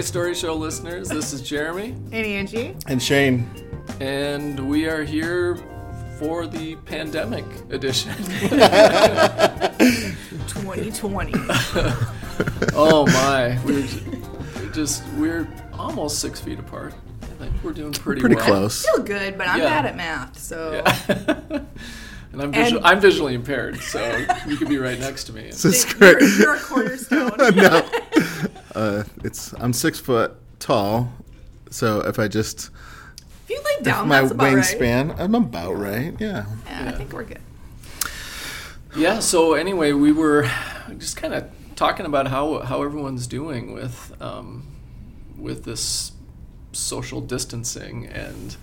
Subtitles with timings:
[0.00, 2.74] Hey, Story Show listeners, this is Jeremy, And Angie.
[2.86, 3.46] And Shane,
[4.00, 5.58] and we are here
[6.18, 8.10] for the pandemic edition.
[10.48, 11.34] 2020.
[12.74, 13.86] oh my, we're
[14.72, 16.94] just we're almost six feet apart.
[17.20, 18.46] I think we're doing pretty pretty well.
[18.46, 18.86] close.
[18.86, 19.68] Feel good, but I'm Yeah.
[19.68, 20.82] bad at math, so
[22.32, 25.46] And I'm visual, And- I'm visually impaired, so you could be right next to me.
[25.46, 26.38] This is you're, great.
[26.38, 27.32] you're a cornerstone.
[27.56, 27.90] no,
[28.80, 31.12] uh, it's I'm six foot tall,
[31.70, 32.70] so if I just
[33.44, 34.64] If you lay if down, my that's about right.
[34.64, 36.14] wingspan, I'm about right.
[36.18, 36.46] Yeah.
[36.66, 37.40] Yeah, I think we're good.
[38.96, 39.20] Yeah.
[39.20, 40.50] So anyway, we were
[40.98, 44.66] just kind of talking about how how everyone's doing with um,
[45.38, 46.12] with this
[46.72, 48.56] social distancing and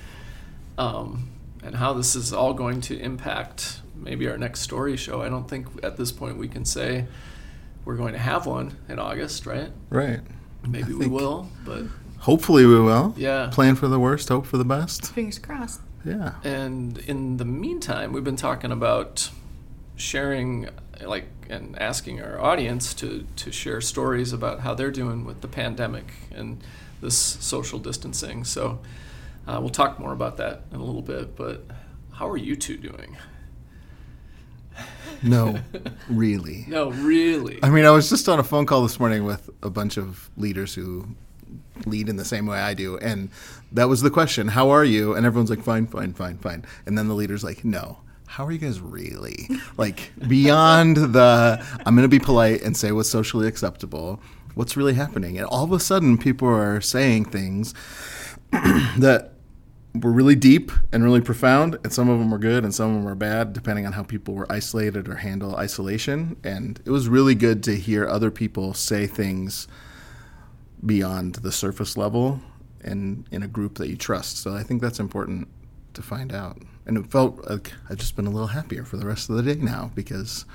[0.77, 1.29] um,
[1.63, 5.21] and how this is all going to impact maybe our next story show.
[5.21, 7.05] I don't think at this point we can say
[7.87, 9.71] we're going to have one in August, right?
[9.89, 10.19] Right.
[10.67, 11.85] Maybe we will, but
[12.19, 13.13] Hopefully we will.
[13.15, 13.49] Yeah.
[13.53, 15.13] Plan for the worst, hope for the best.
[15.13, 15.79] Fingers crossed.
[16.03, 16.33] Yeah.
[16.43, 19.29] And in the meantime, we've been talking about
[19.95, 20.67] sharing,
[21.01, 25.47] like, and asking our audience to, to share stories about how they're doing with the
[25.47, 26.61] pandemic and
[26.99, 28.43] this social distancing.
[28.43, 28.79] So
[29.47, 31.37] uh, we'll talk more about that in a little bit.
[31.37, 31.63] But
[32.11, 33.15] how are you two doing?
[35.23, 35.59] No,
[36.09, 36.65] really.
[36.67, 37.59] No, really.
[37.63, 40.29] I mean, I was just on a phone call this morning with a bunch of
[40.37, 41.07] leaders who
[41.85, 43.29] lead in the same way I do, and
[43.71, 46.97] that was the question: "How are you?" And everyone's like, "Fine, fine, fine, fine." And
[46.97, 49.47] then the leader's like, "No." How are you guys really?
[49.77, 54.21] Like beyond the I'm going to be polite and say what's socially acceptable.
[54.53, 55.37] What's really happening?
[55.37, 57.73] And all of a sudden people are saying things
[58.51, 59.31] that
[60.01, 62.95] were really deep and really profound, and some of them were good and some of
[62.95, 66.37] them were bad, depending on how people were isolated or handle isolation.
[66.43, 69.67] And it was really good to hear other people say things
[70.85, 72.39] beyond the surface level
[72.81, 74.37] and in a group that you trust.
[74.37, 75.47] So I think that's important
[75.93, 76.61] to find out.
[76.85, 79.43] And it felt like I've just been a little happier for the rest of the
[79.43, 80.45] day now because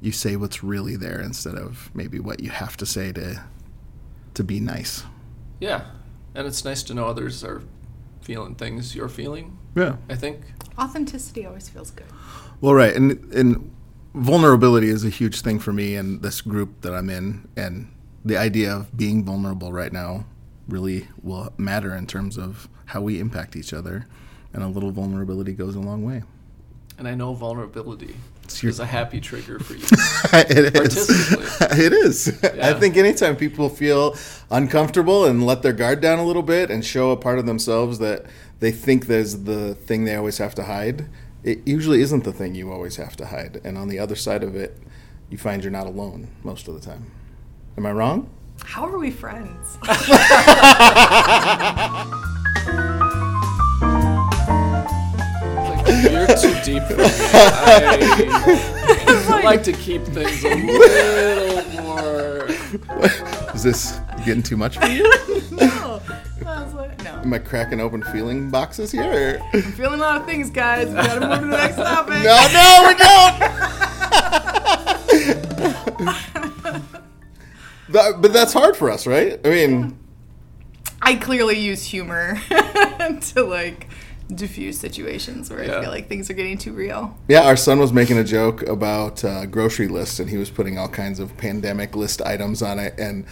[0.00, 3.42] you say what's really there instead of maybe what you have to say to
[4.34, 5.04] to be nice.
[5.60, 5.84] Yeah.
[6.34, 7.62] And it's nice to know others are
[8.24, 9.96] feeling things you're feeling, Yeah.
[10.08, 10.40] I think.
[10.78, 12.06] Authenticity always feels good.
[12.60, 13.70] Well, right, and and
[14.14, 17.88] vulnerability is a huge thing for me and this group that I'm in, and
[18.24, 20.24] the idea of being vulnerable right now
[20.68, 24.06] really will matter in terms of how we impact each other,
[24.52, 26.22] and a little vulnerability goes a long way.
[26.98, 28.14] And I know vulnerability
[28.60, 29.82] your- is a happy trigger for you.
[30.32, 30.76] it is.
[30.76, 31.78] Artistically.
[31.84, 32.40] It is.
[32.44, 32.78] I Yeah.
[32.78, 34.14] think anytime people feel
[34.50, 37.98] uncomfortable and let their guard down a little bit and show a part of themselves
[37.98, 38.26] that
[38.60, 41.06] they think there's the thing they always have to hide,
[41.42, 43.60] it usually isn't the thing you always have to hide.
[43.64, 44.78] And on the other side of it,
[45.30, 47.10] you find you're not alone most of the time.
[47.76, 48.30] Am I wrong?
[48.62, 49.78] How are we friends?
[56.28, 57.04] you're too deep for me.
[57.04, 57.98] I,
[59.28, 62.46] I like to keep things a little more.
[63.54, 65.02] Is this getting too much for you?
[65.52, 66.00] no.
[66.46, 67.12] I was like, no.
[67.16, 69.40] Am I cracking open feeling boxes here?
[69.42, 70.88] or- I'm feeling a lot of things, guys.
[70.88, 72.22] We gotta move to the next topic.
[72.22, 73.40] No, no, we don't.
[77.90, 79.38] That- but that's hard for us, right?
[79.44, 79.96] I mean,
[81.02, 83.88] I clearly use humor to like
[84.34, 85.78] diffuse situations where Yeah.
[85.78, 87.16] I feel like things are getting too real.
[87.28, 90.78] yeah, our son was making a joke about uh, grocery lists, and he was putting
[90.78, 93.26] all kinds of pandemic list items on it, and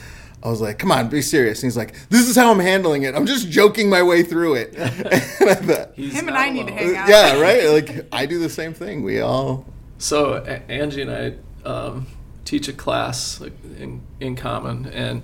[0.44, 3.04] I was like, "Come on, be serious." And he's like, "This is how I'm handling
[3.04, 3.14] it.
[3.14, 6.66] I'm just joking my way through it." and I thought, Him and not I need
[6.66, 7.08] to hang out.
[7.08, 7.68] yeah, right.
[7.72, 9.02] Like I do the same thing.
[9.02, 9.64] We all
[9.98, 12.06] So A- Angie and I um,
[12.44, 15.22] teach a class like, in in common, and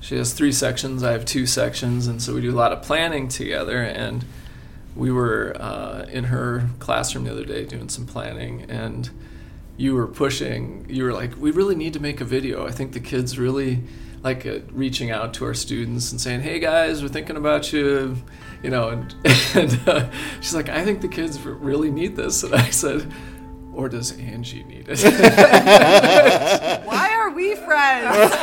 [0.00, 1.02] she has three sections.
[1.02, 3.82] I have two sections, and so we do a lot of planning together.
[3.82, 4.24] And
[4.96, 9.10] we were uh, in her classroom the other day doing some planning, and
[9.76, 10.86] you were pushing.
[10.88, 12.66] You were like, "We really need to make a video.
[12.66, 13.82] I think the kids really."
[14.22, 18.16] Like uh, reaching out to our students and saying, "Hey guys, we're thinking about you,"
[18.62, 19.14] you know, and,
[19.54, 20.10] and uh,
[20.40, 23.12] she's like, "I think the kids really need this," and I said,
[23.74, 25.02] or does Angie need it?
[26.86, 28.34] Why are we friends?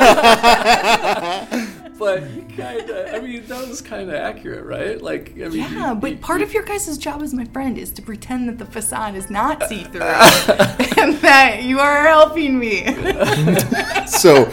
[2.04, 5.00] but you kind of, I mean, that was kind of accurate, right?
[5.00, 7.78] Like, I mean, yeah, you- but you- part of your guys' job as my friend
[7.78, 12.58] is to pretend that the facade is not see through and that you are helping
[12.58, 12.84] me.
[14.06, 14.52] so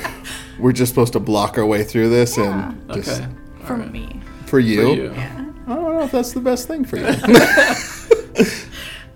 [0.59, 3.31] we're just supposed to block our way through this and just Okay.
[3.63, 3.91] For Alright.
[3.91, 4.21] me.
[4.45, 4.81] for you.
[4.83, 5.11] For you.
[5.13, 5.45] Yeah.
[5.67, 7.05] I don't know if that's the best thing for you.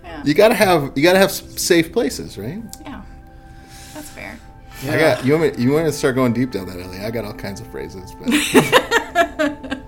[0.04, 0.22] Yeah.
[0.24, 2.62] you gotta have you gotta have safe places, right?
[2.82, 2.93] Yeah.
[4.84, 5.12] That's fair.
[5.12, 7.00] I got you want me, you want to start going deep down that alley.
[7.00, 8.30] I got all kinds of phrases, but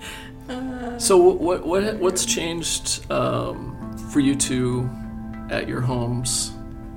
[0.98, 4.88] So what what what's changed um, for you two
[5.50, 6.52] at your homes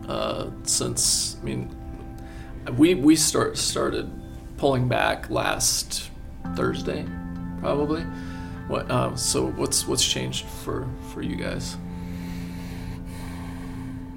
[0.07, 1.37] uh, since?
[1.41, 1.75] I mean,
[2.77, 4.09] we we start started
[4.57, 6.09] pulling back last
[6.55, 7.05] Thursday,
[7.59, 8.03] probably.
[8.67, 8.89] What?
[8.89, 11.75] Um, so what's what's changed for for you guys?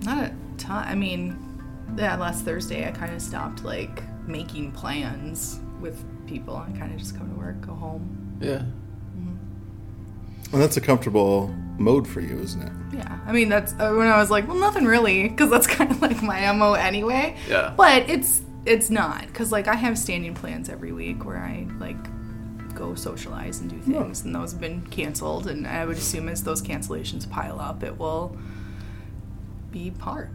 [0.05, 0.84] Not a ton.
[0.87, 1.51] I mean,
[1.97, 6.56] yeah, last Thursday I kind of stopped like making plans with people.
[6.56, 8.39] I kind of just come to work, go home.
[8.41, 8.62] Yeah.
[10.53, 11.49] And that's a comfortable
[11.79, 12.73] mode for you, isn't it?
[12.94, 15.91] Yeah, I mean that's uh, when I was like, well, nothing really, because that's kind
[15.91, 17.37] of like my mo anyway.
[17.49, 17.73] Yeah.
[17.77, 21.97] But it's it's not because like I have standing plans every week where I like
[22.75, 25.47] go socialize and do things, and those have been canceled.
[25.47, 28.37] And I would assume as those cancellations pile up, it will
[29.71, 30.31] be part.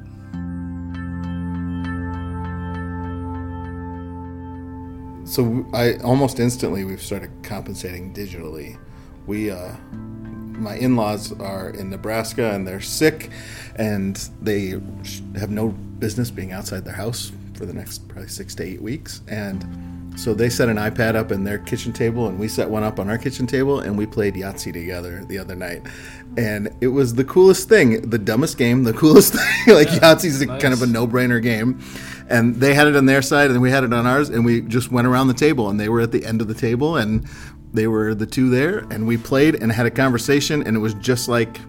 [5.28, 8.80] So I almost instantly we've started compensating digitally.
[9.26, 13.30] We uh, my in-laws are in Nebraska and they're sick,
[13.76, 14.80] and they
[15.38, 15.68] have no
[16.00, 19.22] business being outside their house for the next probably six to eight weeks.
[19.28, 19.66] And
[20.18, 23.00] so they set an iPad up in their kitchen table, and we set one up
[23.00, 25.84] on our kitchen table, and we played Yahtzee together the other night.
[26.38, 29.76] And it was the coolest thing, the dumbest game, the coolest thing.
[29.76, 30.62] like Yahtzee's a, nice.
[30.62, 31.80] kind of a no-brainer game,
[32.30, 34.62] and they had it on their side, and we had it on ours, and we
[34.62, 37.28] just went around the table, and they were at the end of the table, and
[37.74, 40.94] they were the two there, and we played and had a conversation, and it was
[40.96, 41.60] just like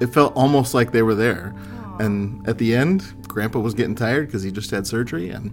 [0.00, 1.54] it felt almost like they were there.
[1.98, 5.52] And at the end, Grandpa was getting tired because he just had surgery, and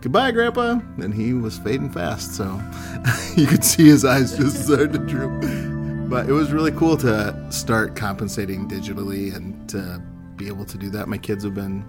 [0.00, 0.80] goodbye, Grandpa.
[0.98, 2.60] And he was fading fast, so
[3.36, 6.10] you could see his eyes just started to droop.
[6.10, 10.02] But it was really cool to start compensating digitally and to
[10.36, 11.08] be able to do that.
[11.08, 11.84] My kids have been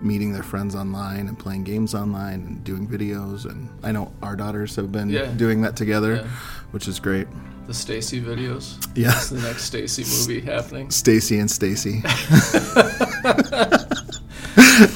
[0.00, 4.36] meeting their friends online and playing games online and doing videos, and I know our
[4.36, 5.26] daughters have been Yeah.
[5.36, 6.26] doing that together, Yeah.
[6.70, 7.26] which is great.
[7.66, 8.76] The Stacy videos.
[8.94, 9.10] Yeah.
[9.10, 10.90] It's the next Stacy movie happening.
[10.90, 12.02] Stacy and Stacy,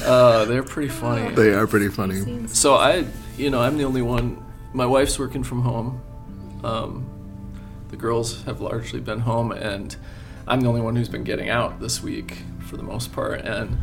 [0.05, 1.33] Uh, they're pretty funny.
[1.35, 2.47] they are pretty funny.
[2.47, 3.05] So I,
[3.37, 4.43] you know, I'm the only one.
[4.73, 6.01] My wife's working from home.
[6.63, 7.05] Um,
[7.89, 9.95] the girls have largely been home, and
[10.47, 13.41] I'm the only one who's been getting out this week for the most part.
[13.41, 13.77] And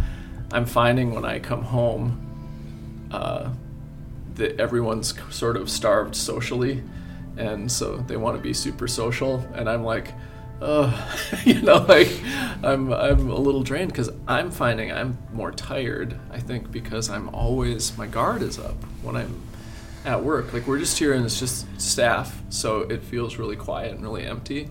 [0.53, 3.51] I'm finding when I come home uh,
[4.35, 6.83] that everyone's sort of starved socially,
[7.37, 10.13] and so they want to be super social, and I'm like.
[10.63, 10.93] Uh,
[11.47, 12.21] you know, like
[12.63, 16.21] I'm I'm a little drained because I'm finding I'm more tired.
[16.31, 19.41] I think because I'm always my guard is up when I'm
[20.05, 20.53] at work.
[20.53, 24.27] Like we're just here and it's just staff, so it feels really quiet and really
[24.27, 24.69] empty.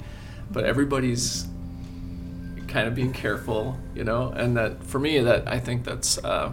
[0.52, 1.48] But everybody's
[2.70, 4.30] kind of being careful, you know.
[4.30, 6.52] And that for me, that I think that's uh,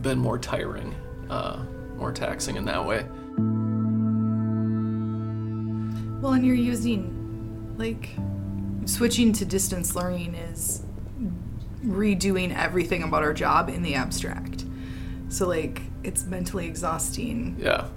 [0.00, 0.94] been more tiring,
[1.30, 1.62] uh,
[1.96, 3.06] more taxing in that way.
[6.20, 8.10] Well, and you're using, like,
[8.84, 10.82] switching to distance learning is
[11.84, 14.64] redoing everything about our job in the abstract.
[15.28, 17.88] So, like, it's mentally exhausting Yeah.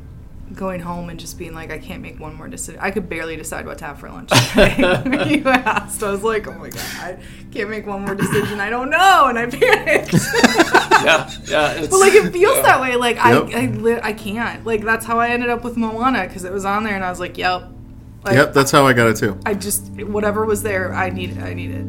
[0.53, 2.79] Going home and just being like, I can't make one more decision.
[2.81, 4.75] I could barely decide what to have for lunch today.
[5.37, 7.17] you asked, I was like, oh my God, I
[7.51, 8.59] can't make one more decision.
[8.59, 9.25] I don't know.
[9.27, 10.15] And I panicked.
[11.05, 11.81] Yeah, yeah.
[11.81, 12.61] But like it feels yeah.
[12.63, 12.95] that way.
[12.95, 13.25] Like Yep.
[13.25, 14.65] I, I, li- I can't.
[14.65, 17.11] Like that's how I ended up with Moana because it was on there, and I
[17.11, 17.69] was like, "Yep."
[18.23, 19.39] Like, Yep, that's how I got it too.
[19.45, 21.37] I just whatever was there, I need.
[21.37, 21.85] I need it.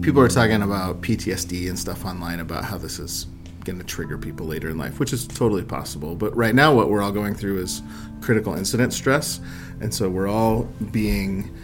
[0.00, 3.26] People are talking about PTSD and stuff online about how this is
[3.68, 6.14] going to trigger people later in life, which is totally possible.
[6.14, 7.82] But right now, what we're all going through is
[8.20, 9.40] critical incident stress.
[9.80, 11.54] And so we're all being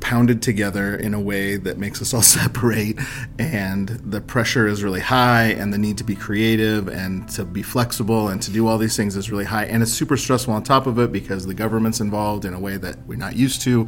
[0.00, 2.98] pounded together in a way that makes us all separate
[3.38, 7.62] and the pressure is really high and the need to be creative and to be
[7.62, 10.62] flexible and to do all these things is really high and it's super stressful on
[10.62, 13.86] top of it because the government's involved in a way that we're not used to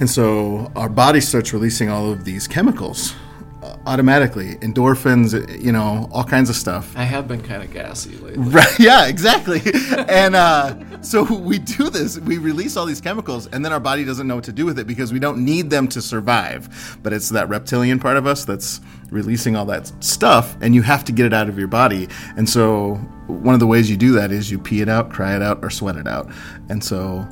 [0.00, 3.14] and so our body starts releasing all of these chemicals
[3.86, 8.34] automatically endorphins you know all kinds of stuff I have been kind of gassy lately.
[8.54, 8.78] Right.
[8.78, 9.60] Yeah, exactly.
[10.08, 12.18] and uh, so we do this.
[12.20, 14.78] We release all these chemicals, and then our body doesn't know what to do with
[14.78, 16.98] it because we don't need them to survive.
[17.02, 21.04] But it's that reptilian part of us that's releasing all that stuff, and you have
[21.04, 22.08] to get it out of your body.
[22.36, 22.94] And so
[23.26, 25.58] one of the ways you do that is you pee it out, cry it out,
[25.62, 26.30] or sweat it out.
[26.68, 27.26] And so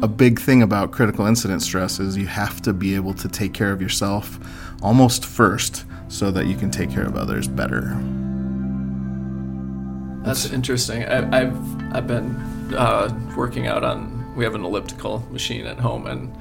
[0.00, 3.52] a big thing about critical incident stress is you have to be able to take
[3.52, 4.38] care of yourself
[4.82, 7.98] almost first so that you can take care of others better.
[10.22, 11.04] That's interesting.
[11.04, 12.36] I, I've I've been
[12.76, 14.20] uh, working out on.
[14.36, 16.32] We have an elliptical machine at home, and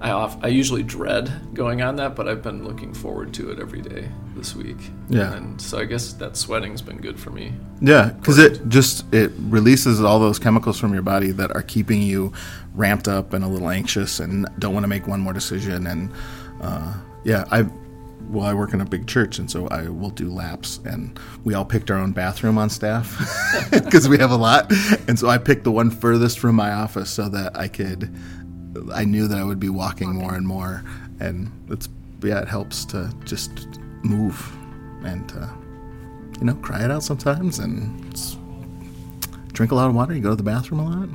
[0.00, 3.60] I off I usually dread going on that, but I've been looking forward to it
[3.60, 4.76] every day this week.
[5.08, 5.32] Yeah.
[5.32, 7.54] And so I guess that sweating's been good for me.
[7.80, 12.02] Yeah, because it just it releases all those chemicals from your body that are keeping
[12.02, 12.32] you
[12.74, 15.86] ramped up and a little anxious and don't want to make one more decision.
[15.86, 16.12] And
[16.60, 16.94] uh,
[17.24, 17.66] yeah, I
[18.28, 21.54] well, I work in a big church, and so I will do laps, and we
[21.54, 23.18] all picked our own bathroom on staff
[23.70, 24.72] because we have a lot,
[25.08, 28.14] and so I picked the one furthest from my office so that I could.
[28.92, 30.84] I knew that I would be walking more and more,
[31.20, 31.88] and it's
[32.22, 34.52] yeah, it helps to just move
[35.04, 35.32] and.
[35.32, 35.48] Uh,
[36.40, 38.14] you know, cry it out sometimes and
[39.52, 40.14] drink a lot of water.
[40.14, 41.08] You go to the bathroom a lot.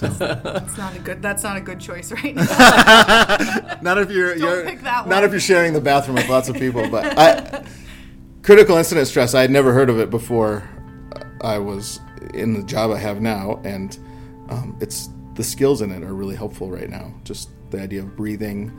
[0.00, 1.20] So, That's not a good.
[1.20, 3.78] That's not a good choice right now.
[3.82, 5.24] not if you're, you're pick that not one.
[5.24, 6.88] if you're sharing the bathroom with lots of people.
[6.88, 7.64] But I,
[8.42, 10.68] critical incident stress, I had never heard of it before.
[11.42, 12.00] I was
[12.34, 13.98] in the job I have now, and
[14.48, 17.12] um, it's the skills in it are really helpful right now.
[17.24, 18.72] Just the idea of breathing,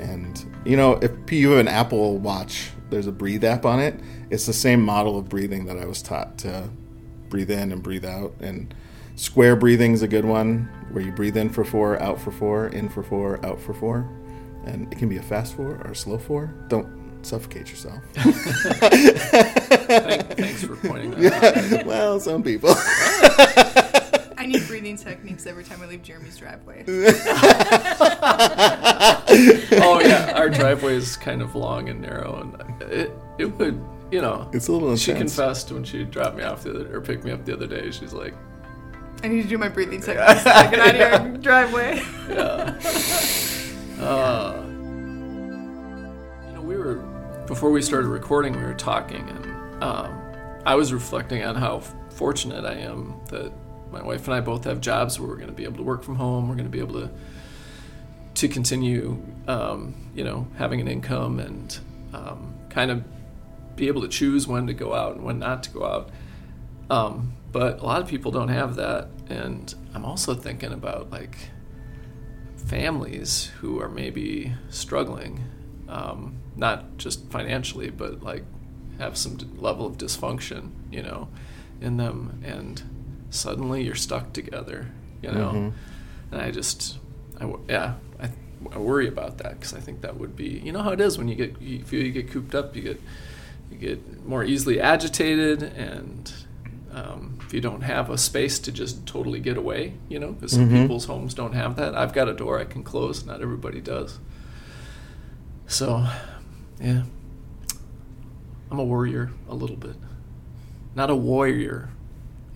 [0.00, 4.00] and you know, if you have an Apple Watch, there's a breathe app on it.
[4.30, 6.68] It's the same model of breathing that I was taught to
[7.28, 8.34] breathe in and breathe out.
[8.40, 8.74] And
[9.16, 12.68] square breathing is a good one, where you breathe in for four, out for four,
[12.68, 14.08] in for four, out for four,
[14.64, 16.54] and it can be a fast four or a slow four.
[16.68, 18.00] Don't suffocate yourself.
[19.86, 21.86] Thank, thanks for pointing that out.
[21.86, 22.74] well, some people.
[24.38, 26.84] I need breathing techniques every time I leave Jeremy's driveway.
[29.78, 33.80] Oh yeah, our driveway is kind of long and narrow, and it it would
[34.10, 34.48] you know.
[34.52, 37.32] It's a little She confessed when she dropped me off the other or picked me
[37.32, 37.90] up the other day.
[37.90, 38.34] She's like,
[39.22, 40.42] I need to do my breathing techniques.
[40.42, 42.02] to Get out of your driveway.
[42.28, 42.78] yeah.
[43.98, 44.62] Uh,
[46.46, 46.96] you know, we were
[47.46, 48.54] before we started recording.
[48.54, 50.20] We were talking, and um,
[50.66, 51.80] I was reflecting on how
[52.10, 53.52] fortunate I am that
[53.90, 56.02] my wife and I both have jobs where we're going to be able to work
[56.02, 56.46] from home.
[56.46, 57.10] We're going to be able to
[58.34, 61.78] to continue, um, you know, having an income and
[62.12, 63.02] um, kind of
[63.76, 66.10] be able to choose when to go out and when not to go out.
[66.90, 71.38] Um, but a lot of people don't have that, and I'm also thinking about like
[72.66, 75.42] families who are maybe struggling,
[75.88, 78.44] um, not just financially, but like
[78.98, 81.28] have some d- level of dysfunction, you know,
[81.80, 82.82] in them, and
[83.30, 84.88] suddenly you're stuck together,
[85.22, 85.52] you know.
[85.52, 85.72] Mhm.
[86.32, 86.98] And I just,
[87.40, 88.28] I yeah, I,
[88.70, 91.16] I worry about that because I think that would be, you know, how it is
[91.16, 93.00] when you get you feel you get cooped up, you get
[93.70, 96.30] you get more easily agitated and.
[96.96, 100.52] Um, if you don't have a space to just totally get away, you know, because
[100.52, 100.80] some Mhm.
[100.82, 101.94] people's homes don't have that.
[101.94, 103.26] I've got a door I can close.
[103.26, 104.18] Not everybody does.
[105.66, 106.06] So,
[106.80, 107.02] yeah,
[108.70, 109.96] I'm a warrior a little bit.
[110.94, 111.90] Not a warrior,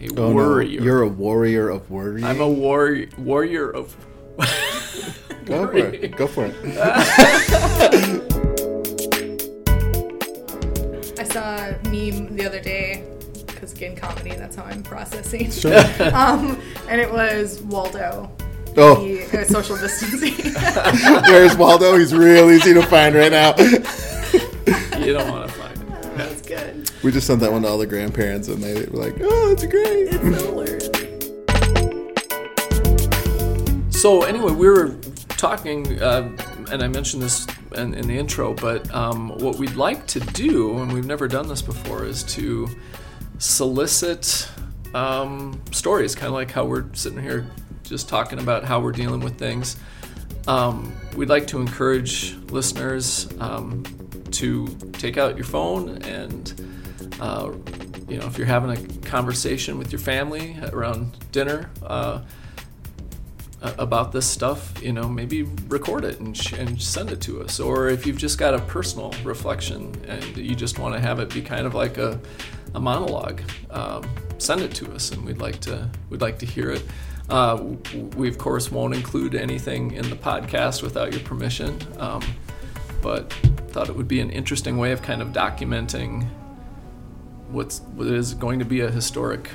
[0.00, 0.32] a Oh, no.
[0.32, 0.80] warrior.
[0.80, 2.24] You're a warrior of worry.
[2.24, 3.94] I'm a war- warrior of.
[5.44, 6.16] Go for it.
[6.16, 6.54] Go for it.
[11.18, 12.89] I saw a meme the other day
[13.80, 14.30] because again comedy.
[14.36, 15.50] That's how I'm processing.
[15.60, 15.72] Sure.
[16.14, 18.30] Um, and it was Waldo.
[18.76, 20.52] Oh, He, uh, social distancing.
[21.24, 21.96] where's Waldo?
[21.96, 23.54] He's real easy to find right now.
[23.58, 26.16] you don't want to find it.
[26.16, 26.90] That's good.
[27.02, 29.66] we just sent that one to all the grandparents, and they were like, "Oh, that's
[29.66, 30.90] great." It's so hilarious.
[34.00, 34.96] So anyway, we were
[35.36, 36.30] talking, uh,
[36.70, 37.46] and I mentioned this
[37.76, 41.48] in, in the intro, but um, what we'd like to do, and we've never done
[41.48, 42.68] this before, is to
[43.40, 44.48] solicit
[44.94, 47.50] um, stories, kind of like how we're sitting here
[47.82, 49.76] just talking about how we're dealing with things.
[50.46, 53.82] Um, we'd like to encourage listeners um,
[54.30, 56.54] to take out your phone and,
[57.20, 57.50] uh,
[58.08, 62.20] you know, if you're having a conversation with your family around dinner, uh,
[63.62, 67.60] about this stuff, you know, maybe record it and, sh- and send it to us.
[67.60, 71.32] Or if you've just got a personal reflection and you just want to have it
[71.32, 72.18] be kind of like a,
[72.74, 76.70] a monologue, um, send it to us, and we'd like to we'd like to hear
[76.70, 76.82] it.
[77.28, 77.62] Uh,
[78.16, 82.22] we of course won't include anything in the podcast without your permission, um,
[83.02, 83.32] but
[83.68, 86.26] thought it would be an interesting way of kind of documenting
[87.50, 89.50] what's what is going to be a historic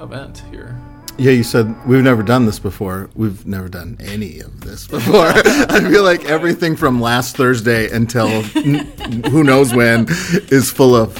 [0.00, 0.78] event here.
[1.18, 3.08] Yeah, you said we've never done this before.
[3.14, 5.28] We've never done any of this before.
[5.34, 10.06] I feel like everything from last Thursday until n- who knows when
[10.50, 11.16] is full of.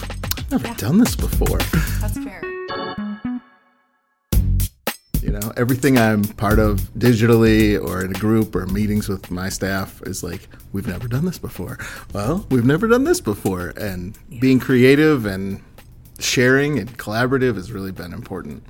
[0.51, 1.59] Never done this before.
[2.01, 2.43] That's fair.
[5.23, 9.49] You know, everything I'm part of digitally or in a group or meetings with my
[9.49, 11.79] staff is like, we've never done this before.
[12.13, 13.71] Well, we've never done this before.
[13.79, 15.63] And being creative and
[16.19, 18.63] sharing and collaborative has really been important.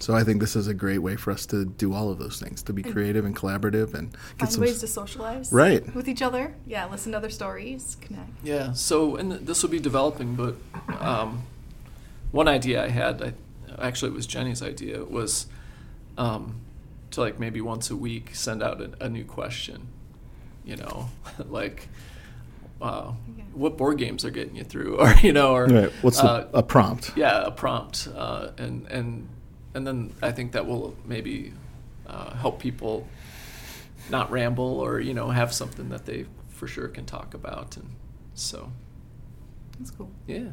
[0.00, 2.38] So I think this is a great way for us to do all of those
[2.40, 4.60] things, to be creative and collaborative and get Find some.
[4.62, 5.52] ways to socialize.
[5.52, 5.92] Right.
[5.94, 6.54] With each other.
[6.66, 8.30] Yeah, listen to other stories, connect.
[8.44, 8.72] Yeah.
[8.74, 10.54] So, and this will be developing, but
[11.00, 11.42] um,
[12.30, 13.32] one idea I had, I,
[13.84, 15.46] actually, it was Jenny's idea, was
[16.16, 16.60] um,
[17.10, 19.88] to like maybe once a week send out a, a new question.
[20.64, 21.08] You know,
[21.48, 21.88] like.
[22.80, 23.42] Uh, Yeah.
[23.54, 25.90] what board games are getting you through, or you know, or Right.
[26.00, 27.10] What's uh, the, a prompt?
[27.16, 29.28] yeah, a prompt, uh, and and
[29.74, 31.52] and then I think that will maybe
[32.06, 33.06] uh, help people
[34.10, 37.88] not ramble or you know have something that they for sure can talk about, and
[38.34, 38.72] so
[39.78, 40.10] That's cool.
[40.26, 40.48] yeah,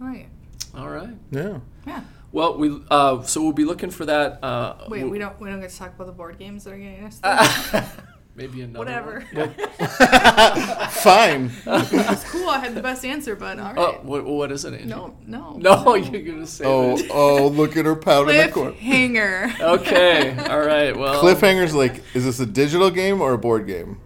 [0.00, 0.28] All right.
[0.74, 1.14] all right.
[1.30, 1.58] Yeah.
[1.86, 2.02] Yeah.
[2.32, 4.42] Well, we uh, so we'll be looking for that.
[4.42, 6.72] Uh, Wait, we'll- we don't we don't get to talk about the board games that
[6.72, 7.20] are getting us.
[8.34, 9.24] maybe another Whatever.
[9.32, 9.54] one.
[10.90, 11.50] Fine.
[11.66, 12.48] it's cool.
[12.48, 14.04] I had the best answer, but all Oh, right.
[14.04, 14.86] what, what is it, Angie?
[14.86, 15.52] no, no.
[15.58, 17.10] No, you're gonna say oh, it.
[17.12, 18.72] oh, look at her pout in the corner.
[18.72, 19.60] Cliffhanger.
[19.60, 20.96] Okay, all right.
[20.96, 24.00] Well, Cliffhanger's like, is this a digital game or a board game?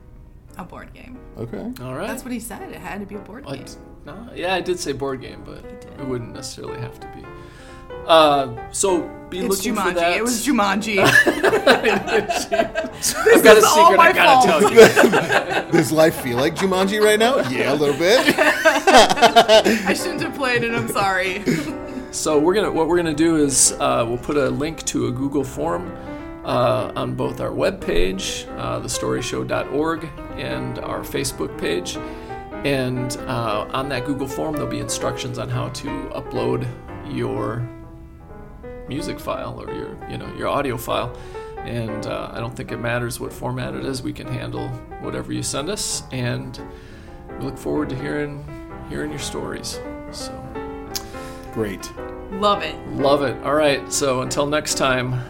[0.57, 1.19] A board game.
[1.37, 1.73] Okay.
[1.83, 2.09] All right.
[2.09, 2.63] That's what he said.
[2.71, 3.65] It had to be a board game.
[4.05, 7.23] No, yeah, I did say board game, but it wouldn't necessarily have to be.
[8.07, 9.95] Uh, so be It's looking for Jumanji.
[9.97, 10.17] that.
[10.17, 10.99] It was Jumanji.
[12.09, 14.63] I've got a is all secret my I gotta fault.
[14.63, 14.73] tell
[15.67, 15.73] you.
[15.73, 17.37] Does life feel like Jumanji right now?
[17.51, 18.35] Yeah, a little bit.
[18.39, 20.73] I shouldn't have played it.
[20.75, 21.45] I'm sorry.
[22.11, 25.13] So we're gonna what we're gonna do is uh, we'll put a link to a
[25.13, 25.95] Google form
[26.45, 31.99] uh, on both our webpage, uh, thestoryshow.org, and our Facebook page.
[32.65, 36.67] And uh, on that Google form, there'll be instructions on how to upload
[37.15, 37.69] your
[38.89, 41.17] music file or your you know your audio file.
[41.59, 44.01] And uh, I don't think it matters what format it is.
[44.01, 44.69] We can handle
[45.01, 46.59] whatever you send us, and
[47.39, 48.45] we look forward to hearing
[48.89, 49.81] hearing your stories.
[50.13, 50.33] So.
[51.53, 51.93] Great.
[52.33, 52.77] Love it.
[52.93, 53.37] Love it.
[53.45, 53.93] All right.
[53.93, 55.21] So until next time,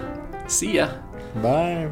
[0.48, 0.90] see ya.
[1.36, 1.90] Bye.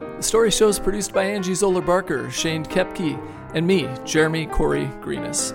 [0.00, 3.20] The Story Show is produced by Angie Zoller Barker, Shane Kepke,
[3.54, 5.52] and me, Jeremy Corey Greenis.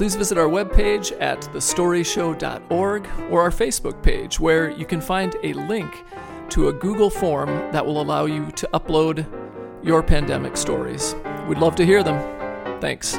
[0.00, 5.52] Please visit our webpage at thestoryshow.org or our Facebook page, where you can find a
[5.52, 6.06] link
[6.48, 9.26] to a Google form that will allow you to upload
[9.84, 11.14] your pandemic stories.
[11.46, 12.18] We'd love to hear them.
[12.80, 13.18] Thanks.